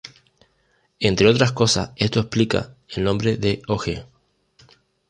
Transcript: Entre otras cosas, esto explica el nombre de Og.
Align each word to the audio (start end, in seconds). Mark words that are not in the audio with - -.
Entre 0.99 1.27
otras 1.27 1.51
cosas, 1.51 1.91
esto 1.95 2.21
explica 2.21 2.73
el 2.89 3.03
nombre 3.03 3.37
de 3.37 3.61
Og. 3.67 3.85